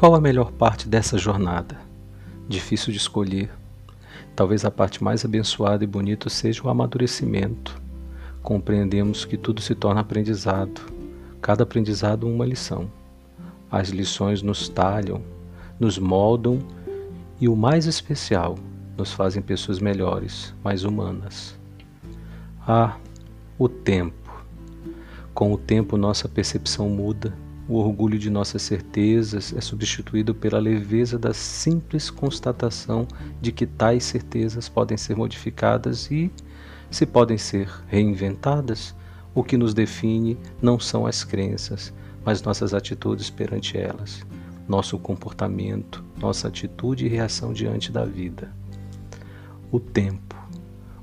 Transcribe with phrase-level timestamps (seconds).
[0.00, 1.78] Qual a melhor parte dessa jornada?
[2.48, 3.50] Difícil de escolher.
[4.34, 7.78] Talvez a parte mais abençoada e bonita seja o amadurecimento.
[8.42, 10.80] Compreendemos que tudo se torna aprendizado,
[11.42, 12.90] cada aprendizado uma lição.
[13.70, 15.20] As lições nos talham,
[15.78, 16.60] nos moldam
[17.38, 18.54] e, o mais especial,
[18.96, 21.54] nos fazem pessoas melhores, mais humanas.
[22.66, 22.96] Ah,
[23.58, 24.32] o tempo.
[25.34, 27.34] Com o tempo, nossa percepção muda
[27.70, 33.06] o orgulho de nossas certezas é substituído pela leveza da simples constatação
[33.40, 36.32] de que tais certezas podem ser modificadas e,
[36.90, 38.92] se podem ser reinventadas,
[39.32, 41.94] o que nos define não são as crenças,
[42.24, 44.26] mas nossas atitudes perante elas,
[44.66, 48.52] nosso comportamento, nossa atitude e reação diante da vida.
[49.70, 50.34] O tempo,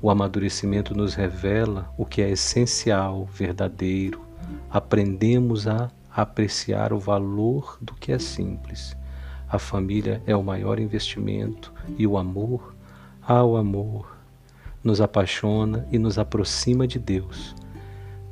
[0.00, 4.22] o amadurecimento nos revela o que é essencial, verdadeiro.
[4.70, 8.96] Aprendemos a apreciar o valor do que é simples.
[9.48, 12.74] A família é o maior investimento e o amor,
[13.26, 14.16] ah, o amor,
[14.82, 17.54] nos apaixona e nos aproxima de Deus.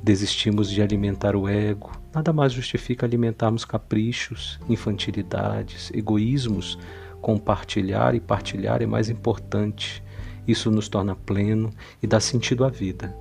[0.01, 6.77] Desistimos de alimentar o ego, nada mais justifica alimentarmos caprichos, infantilidades, egoísmos.
[7.21, 10.03] Compartilhar e partilhar é mais importante.
[10.45, 11.69] Isso nos torna pleno
[12.01, 13.15] e dá sentido à vida.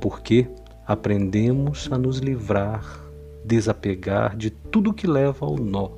[0.00, 0.48] Porque
[0.86, 3.07] aprendemos a nos livrar
[3.48, 5.90] desapegar de tudo que leva ao nó.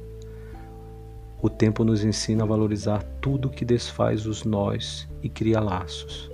[1.43, 6.31] O tempo nos ensina a valorizar tudo que desfaz os nós e cria laços.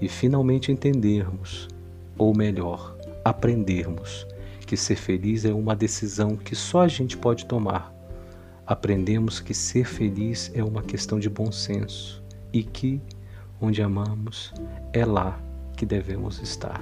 [0.00, 1.68] E finalmente entendermos,
[2.16, 4.26] ou melhor, aprendermos,
[4.66, 7.92] que ser feliz é uma decisão que só a gente pode tomar.
[8.66, 13.00] Aprendemos que ser feliz é uma questão de bom senso e que,
[13.60, 14.54] onde amamos,
[14.92, 15.38] é lá
[15.76, 16.80] que devemos estar.